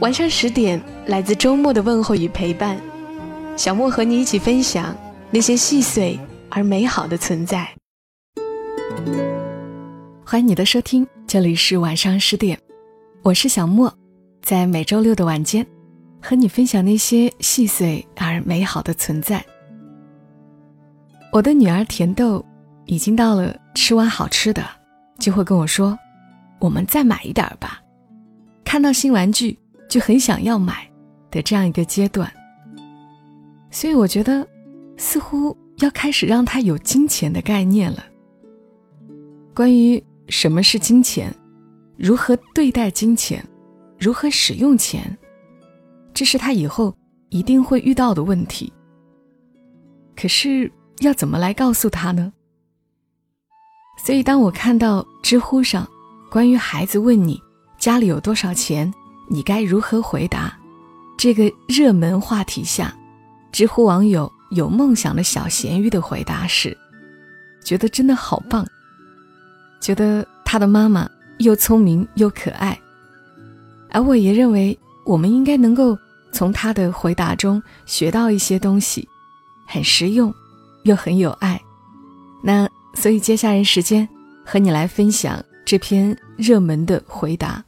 [0.00, 2.78] 晚上十点，来自周末的问候与陪伴，
[3.56, 4.94] 小莫和你一起分享
[5.30, 6.18] 那些细碎
[6.50, 7.68] 而美好的存在。
[10.26, 12.58] 欢迎你的收听，这里是晚上十点，
[13.22, 13.92] 我是小莫，
[14.42, 15.64] 在每周六的晚间，
[16.20, 19.44] 和你分享那些细碎而美好的存在。
[21.32, 22.44] 我的女儿甜豆
[22.86, 24.62] 已经到了吃完好吃的
[25.18, 25.96] 就会跟我说
[26.58, 27.80] ：“我们再买一点吧。”
[28.64, 29.56] 看到新玩具。
[29.94, 30.90] 就很想要买
[31.30, 32.28] 的这样一个阶段，
[33.70, 34.44] 所以我觉得
[34.96, 38.04] 似乎要开始让他有金钱的概念了。
[39.54, 41.32] 关于什么是金钱，
[41.96, 43.40] 如何对待金钱，
[43.96, 45.16] 如何使用钱，
[46.12, 46.92] 这是他以后
[47.28, 48.72] 一定会遇到的问题。
[50.16, 50.68] 可是
[51.02, 52.32] 要怎么来告诉他呢？
[54.04, 55.88] 所以当我看到知乎上
[56.32, 57.40] 关于孩子问你
[57.78, 58.92] 家里有多少钱。
[59.28, 60.56] 你该如何回答？
[61.16, 62.94] 这个热门话题下，
[63.52, 66.76] 知乎网友有梦想的小咸鱼的回答是：
[67.64, 68.66] 觉得真的好棒，
[69.80, 71.08] 觉得他的妈妈
[71.38, 72.78] 又聪明又可爱。
[73.90, 75.96] 而我也认为，我们应该能够
[76.32, 79.08] 从他的回答中学到一些东西，
[79.66, 80.34] 很实用，
[80.82, 81.60] 又很有爱。
[82.42, 84.06] 那所以接下来时间
[84.44, 87.64] 和你来分享这篇热门的回答。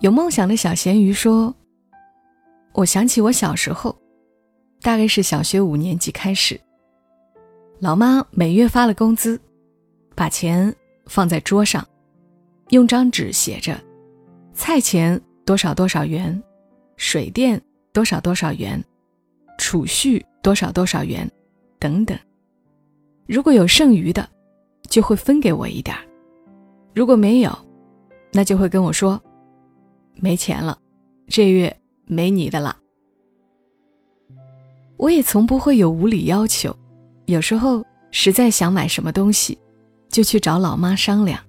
[0.00, 1.54] 有梦想的小咸鱼说
[2.72, 3.94] ：“我想起我小时候，
[4.80, 6.58] 大概是小学五年级开始，
[7.80, 9.38] 老妈每月发了工资，
[10.14, 11.86] 把钱放在桌上，
[12.70, 13.78] 用张纸写着
[14.54, 16.42] 菜钱多少多少元，
[16.96, 17.60] 水电
[17.92, 18.82] 多少多少元，
[19.58, 21.30] 储蓄多少多少元，
[21.78, 22.18] 等等。
[23.26, 24.26] 如果有剩余的，
[24.88, 26.00] 就会分给我一点儿；
[26.94, 27.54] 如果没有，
[28.32, 29.20] 那就会跟我说。”
[30.20, 30.78] 没钱了，
[31.28, 32.76] 这月没你的了。
[34.96, 36.76] 我也从不会有无理要求，
[37.24, 39.58] 有时候实在想买什么东西，
[40.10, 41.40] 就去找老妈商量。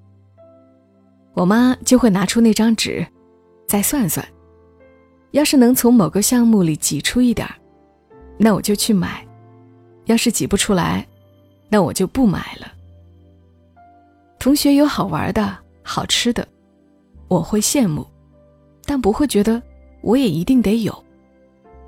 [1.34, 3.06] 我妈就会拿出那张纸，
[3.68, 4.26] 再算算，
[5.32, 7.48] 要是能从某个项目里挤出一点，
[8.38, 9.26] 那我就去买；
[10.06, 11.06] 要是挤不出来，
[11.70, 12.72] 那我就不买了。
[14.40, 16.48] 同学有好玩的、好吃的，
[17.28, 18.08] 我会羡慕。
[18.86, 19.62] 但不会觉得
[20.02, 21.04] 我也一定得有，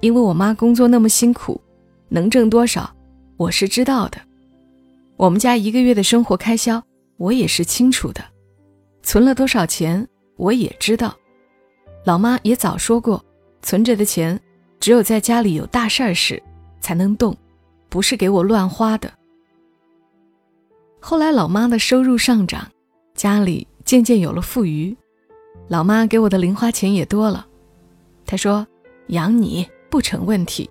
[0.02, 1.60] 因为我妈工作那么辛苦，
[2.10, 2.90] 能挣多少
[3.38, 4.18] 我是知道的。
[5.18, 6.84] 我们家一个月的生活开销
[7.18, 8.24] 我也是清楚的，
[9.02, 11.16] 存了多少钱我也知道。
[12.04, 13.24] 老妈也早说过，
[13.62, 14.40] 存着的钱
[14.80, 16.42] 只有在家里有大事儿时
[16.82, 17.36] 才能动，
[17.90, 19.12] 不是给我乱花的。
[21.00, 22.70] 后来老妈的收入上涨，
[23.14, 24.96] 家里渐渐有了富余。
[25.68, 27.46] 老妈给我的零花钱也多了，
[28.26, 28.66] 她说
[29.08, 30.70] ：“养你不成问题，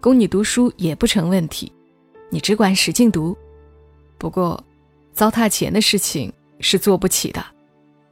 [0.00, 1.72] 供你读书也不成问题，
[2.30, 3.36] 你只管使劲读。
[4.18, 4.62] 不过，
[5.12, 7.44] 糟蹋钱的事情是做不起的，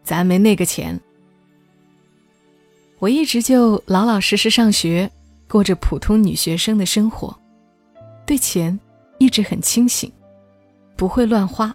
[0.04, 0.98] 咱没那个钱。”
[3.00, 5.10] 我一直就老老实实上学，
[5.48, 7.34] 过着普通女学生的生活，
[8.26, 8.78] 对钱
[9.18, 10.12] 一直很清醒，
[10.96, 11.74] 不会乱花，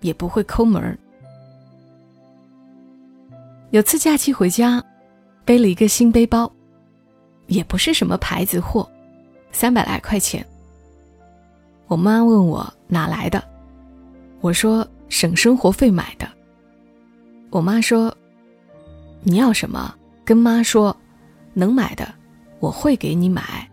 [0.00, 0.98] 也不会抠门儿。
[3.74, 4.80] 有次假期回家，
[5.44, 6.48] 背了一个新背包，
[7.48, 8.88] 也不是什么牌子货，
[9.50, 10.46] 三百来块钱。
[11.88, 13.42] 我妈问我哪来的，
[14.40, 16.28] 我说省生活费买的。
[17.50, 18.16] 我妈说
[19.24, 19.92] ：“你要什么
[20.24, 20.96] 跟妈说，
[21.52, 22.14] 能买的
[22.60, 23.68] 我会给你买，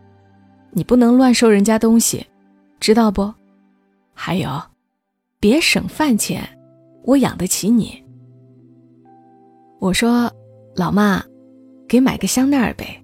[0.71, 2.25] 你不能乱收人家东西，
[2.79, 3.31] 知道不？
[4.15, 4.59] 还有，
[5.39, 6.41] 别省饭钱，
[7.03, 8.03] 我养得起你。”
[9.81, 10.31] 我说
[10.77, 11.19] ：“老妈，
[11.87, 13.03] 给买个香奈儿呗。”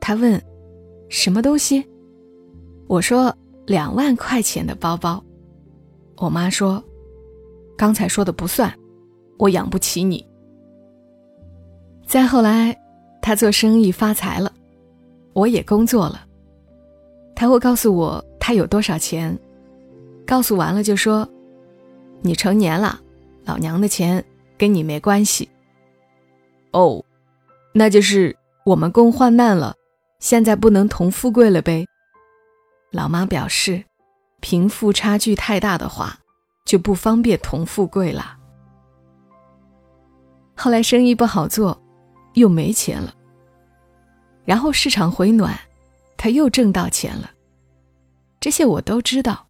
[0.00, 0.40] 他问
[1.10, 1.84] ：“什么东西？”
[2.86, 3.36] 我说
[3.66, 5.20] ：“两万块钱的包包。”
[6.18, 6.80] 我妈说
[7.76, 8.72] ：“刚才说的不算，
[9.36, 10.24] 我养不起你。”
[12.06, 12.72] 再后来，
[13.20, 14.52] 他做生意发财了，
[15.32, 16.24] 我也工作了。
[17.34, 19.36] 他会告诉我他有多少钱，
[20.24, 21.28] 告诉完了就说
[22.22, 23.00] ：“你成年了，
[23.44, 24.24] 老娘的钱
[24.56, 25.48] 跟你没关系。”
[26.74, 27.04] 哦，
[27.72, 28.36] 那就是
[28.66, 29.76] 我们共患难了，
[30.18, 31.86] 现在不能同富贵了呗。
[32.90, 33.84] 老妈表示，
[34.40, 36.18] 贫富差距太大的话，
[36.64, 38.36] 就不方便同富贵了。
[40.56, 41.80] 后来生意不好做，
[42.34, 43.14] 又没钱了。
[44.44, 45.56] 然后市场回暖，
[46.16, 47.30] 他又挣到钱了。
[48.40, 49.46] 这些我都知道。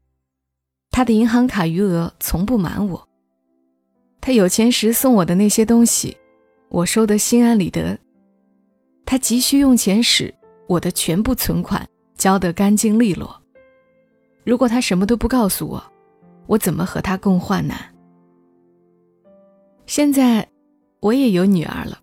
[0.91, 3.09] 他的银行卡余额从不瞒我。
[4.21, 6.17] 他有钱时送我的那些东西，
[6.75, 7.97] 我收得心安理得。
[9.07, 10.35] 他急需用钱时，
[10.67, 13.41] 我的全部存款交得干净利落。
[14.43, 15.81] 如果他什么都不告诉我，
[16.49, 17.79] 我怎么和他共患难？
[19.87, 20.45] 现在
[20.99, 22.01] 我也有女儿了。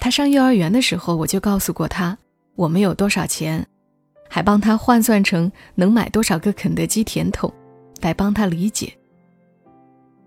[0.00, 2.16] 她上幼儿园的时候，我就告诉过她
[2.54, 3.66] 我们有多少钱，
[4.26, 7.52] 还帮她换算成能买多少个肯德基甜筒，
[8.00, 8.90] 来帮她理解。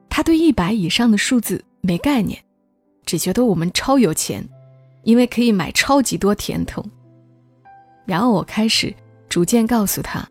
[0.08, 2.40] 她对一百以上的数字没概念，
[3.06, 4.48] 只觉得我们超有钱，
[5.04, 6.84] 因为可以买超级多甜筒。
[8.06, 8.94] 然后我开始
[9.30, 10.28] 逐渐告诉他，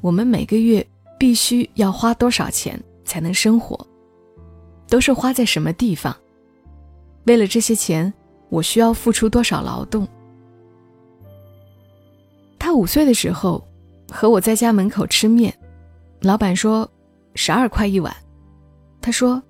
[0.00, 0.86] 我们每个月
[1.18, 3.86] 必须要花多少钱才能生活，
[4.88, 6.16] 都是花在什么地方。
[7.24, 8.12] 为了这些钱。
[8.48, 10.06] 我需要付出多少劳动？
[12.60, 13.60] 他五岁的时候
[14.08, 15.52] 和我在家门口吃面，
[16.20, 16.88] 老板说
[17.34, 18.14] 十二块一碗，
[19.00, 19.42] 他说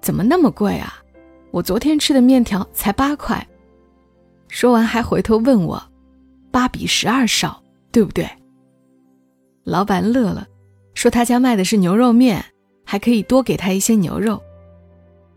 [0.00, 1.02] 怎么那么贵啊？
[1.50, 3.46] 我昨天吃的面条才八块。
[4.48, 5.82] 说完还回头问我，
[6.50, 7.62] 八比十二少，
[7.92, 8.28] 对不对？
[9.64, 10.46] 老板乐了，
[10.94, 12.44] 说他家卖的是牛肉面，
[12.84, 14.42] 还可以多给他一些牛肉。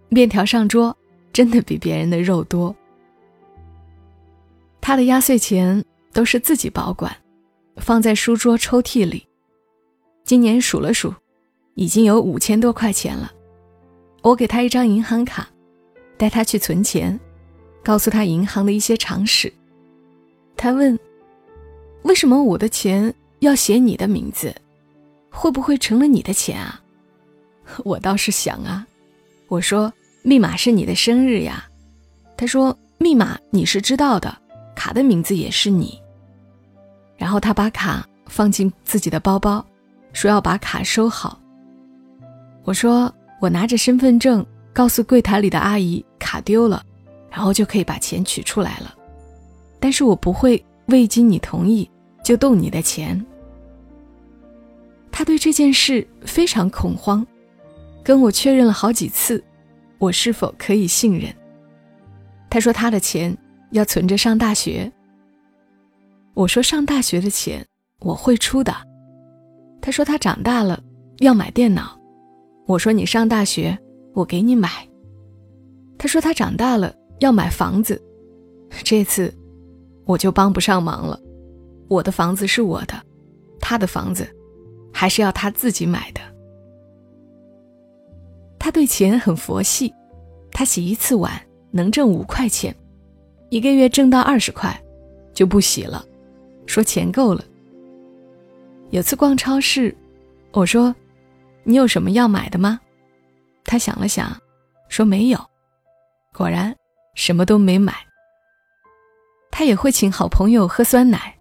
[0.09, 0.95] 面条上桌，
[1.33, 2.75] 真的比别人的肉多。
[4.79, 5.83] 他的压岁钱
[6.13, 7.15] 都是自己保管，
[7.77, 9.27] 放在书桌抽屉里。
[10.23, 11.13] 今年数了数，
[11.75, 13.31] 已经有五千多块钱了。
[14.21, 15.47] 我给他一张银行卡，
[16.21, 17.19] 带他去存钱，
[17.83, 19.51] 告诉他银行的一些常识。
[20.55, 20.95] 他问
[22.05, 24.53] ：“为什么我的钱要写你的名字？
[25.31, 26.79] 会不会成了你的钱啊？”
[27.83, 28.85] 我倒是想啊，
[29.47, 29.91] 我说
[30.21, 31.67] ：“密码是你的生日呀。”
[32.37, 34.37] 他说：“密码你是知道的。”
[34.77, 35.99] 卡的名字也是你。
[37.17, 39.65] 然后他把卡放进自己的包包，
[40.13, 41.41] 说要把卡收好。
[42.63, 46.83] 我说我拿着身份证告诉柜台里的阿姨卡丢了，
[47.29, 48.95] 然后就可以把钱取出来了。
[49.79, 51.89] 但是我不会未经你同意
[52.23, 53.25] 就动你的钱。
[55.11, 57.25] 他对这件事非常恐慌，
[58.03, 59.43] 跟我确认了好几次，
[59.97, 61.33] 我是否可以信任。
[62.49, 63.37] 他说他的钱。
[63.71, 64.91] 要存着上大学。
[66.33, 67.65] 我说上大学的钱
[67.99, 68.75] 我会出的。
[69.81, 70.77] 他说他长大了
[71.19, 71.97] 要买电脑。
[72.67, 73.79] 我说你上大学
[74.13, 74.69] 我给你买。
[75.97, 78.01] 他说他长大了要买房子。
[78.83, 79.33] 这次
[80.05, 81.19] 我就帮不上忙了。
[81.87, 82.93] 我的房子是我的，
[83.59, 84.27] 他的房子
[84.93, 86.21] 还是要他自己买的。
[88.57, 89.93] 他对钱很佛系，
[90.51, 91.31] 他洗一次碗
[91.71, 92.73] 能挣五块钱。
[93.49, 94.81] 一个月挣到二十块，
[95.33, 96.05] 就不洗了，
[96.65, 97.43] 说钱够了。
[98.91, 99.93] 有次逛超市，
[100.51, 100.95] 我说
[101.63, 102.79] ：“你有什么要买的吗？”
[103.71, 104.37] 他想了想，
[104.89, 105.39] 说：“没有。”
[106.35, 106.75] 果然
[107.15, 107.95] 什么都没买。
[109.49, 111.33] 他也会请好朋友喝酸奶，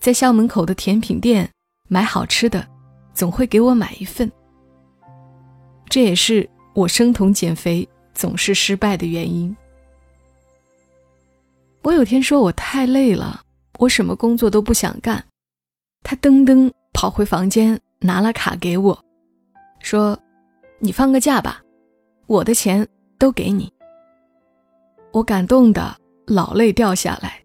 [0.00, 1.46] 在校门口的甜品店
[1.86, 2.66] 买好吃的，
[3.12, 4.32] 总会给我买一份。
[5.90, 9.54] 这也是我生酮减肥总是失败的原因。
[11.82, 13.42] 我有天说我太累了，
[13.78, 15.22] 我什么工作都不想干。
[16.02, 18.98] 他噔噔跑回房间拿了卡给我，
[19.80, 20.18] 说
[20.84, 21.62] ：“你放个假吧，
[22.26, 22.86] 我的钱
[23.18, 23.72] 都给你。”
[25.12, 27.42] 我感动的老泪掉下来。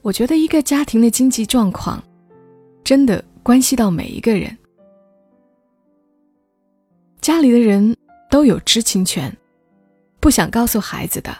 [0.00, 2.00] 我觉得一个家庭的经济状况，
[2.84, 4.56] 真的关系到每一个人。
[7.20, 7.96] 家里的人
[8.30, 9.36] 都有知情权，
[10.20, 11.36] 不想告诉孩子的。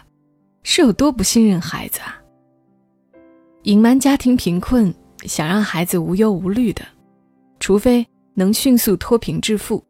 [0.63, 2.21] 是有多不信任孩子啊？
[3.63, 6.83] 隐瞒家庭贫困，想让孩子无忧无虑的，
[7.61, 9.81] 除非能迅速脱贫致富，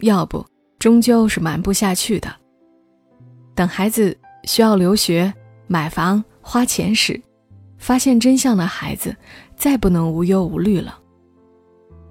[0.00, 0.44] 要不
[0.78, 2.34] 终究是瞒不下去的。
[3.54, 5.32] 等孩子需要留学、
[5.66, 7.20] 买房、花钱时，
[7.78, 9.14] 发现真相的孩子
[9.56, 10.98] 再不能无忧无虑了。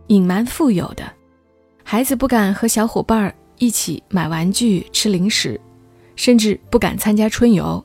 [0.07, 1.03] 隐瞒富有的
[1.83, 5.59] 孩子不敢和小伙伴儿一起买玩具、吃零食，
[6.15, 7.83] 甚至不敢参加春游。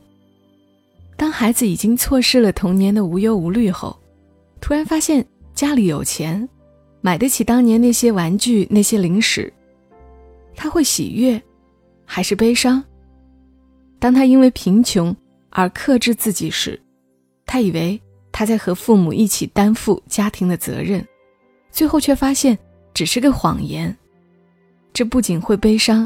[1.15, 3.97] 当孩子已经错失了童年的无忧无虑后，
[4.61, 6.47] 突然发现家里有钱，
[7.01, 9.51] 买得起当年那些玩具、那些零食，
[10.61, 11.41] 他会喜悦，
[12.03, 12.83] 还是悲伤？
[13.97, 15.15] 当他因为贫穷
[15.51, 16.77] 而克制自己时，
[17.45, 17.97] 他以为
[18.29, 21.07] 他在和父母一起担负家庭的责任，
[21.71, 22.59] 最后却发现
[22.93, 23.95] 只是个谎言。
[24.91, 26.05] 这不仅会悲伤，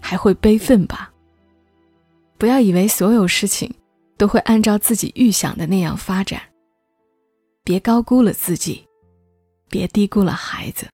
[0.00, 1.12] 还会悲愤吧？
[2.38, 3.70] 不要以为所有事情
[4.16, 6.40] 都会按照自己预想的那样发展，
[7.62, 8.86] 别高估了自己，
[9.68, 10.86] 别低估了孩子。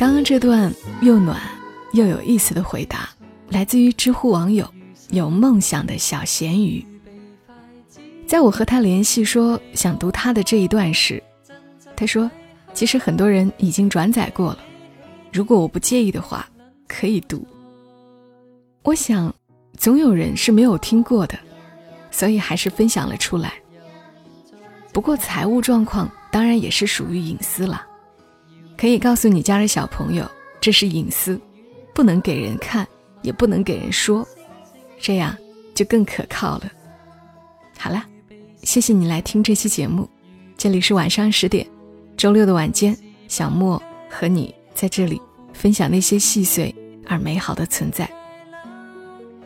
[0.00, 1.38] 刚刚这段又暖
[1.92, 3.10] 又有意思的回答，
[3.50, 4.66] 来自于知乎网友
[5.10, 6.82] 有梦想的小咸鱼。
[8.26, 11.22] 在我和他联系说想读他的这一段时，
[11.94, 12.30] 他说
[12.72, 14.60] ：“其实很多人已经转载过了，
[15.30, 16.48] 如果我不介意的话，
[16.88, 17.46] 可以读。”
[18.84, 19.30] 我想，
[19.76, 21.38] 总有人是没有听过的，
[22.10, 23.52] 所以还是分享了出来。
[24.94, 27.88] 不过财务状况当然也是属于隐私了。
[28.80, 30.26] 可以告诉你家的小朋友，
[30.58, 31.38] 这是隐私，
[31.92, 32.88] 不能给人看，
[33.20, 34.26] 也不能给人说，
[34.98, 35.36] 这样
[35.74, 36.72] 就更可靠了。
[37.76, 38.02] 好了，
[38.62, 40.08] 谢谢你来听这期节目，
[40.56, 41.66] 这里是晚上十点，
[42.16, 42.96] 周六的晚间，
[43.28, 45.20] 小莫和你在这里
[45.52, 46.74] 分享那些细碎
[47.06, 48.10] 而美好的存在。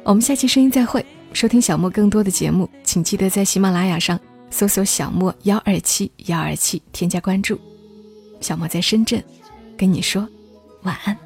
[0.05, 4.17] 我们下期声音再会，收听小莫更多的节目，请记得在喜马拉雅上
[4.49, 7.59] 搜索“小莫幺二七幺二七”，添加关注。
[8.41, 9.23] 小莫在深圳，
[9.76, 10.29] 跟你说
[10.83, 11.17] 晚安。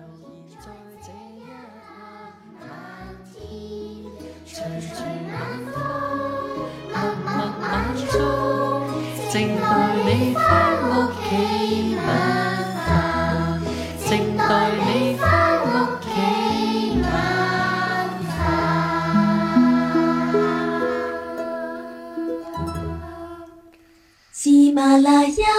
[24.33, 25.58] 喜马拉雅。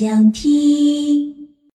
[0.00, 1.09] 想听。